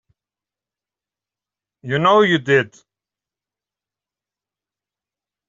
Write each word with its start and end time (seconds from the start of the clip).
You 1.83 1.99
know 1.99 2.21
you 2.23 2.39
did. 2.39 2.75